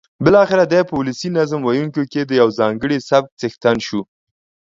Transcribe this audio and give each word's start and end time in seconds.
بالاخره 0.23 0.63
دی 0.71 0.81
په 0.87 0.93
ولسي 0.99 1.29
نظم 1.37 1.61
ویونکیو 1.63 2.09
کې 2.11 2.21
د 2.25 2.31
یوه 2.39 2.55
ځانګړي 2.59 2.97
سبک 3.09 3.29
څښتن 3.39 3.77
شو. 3.87 4.01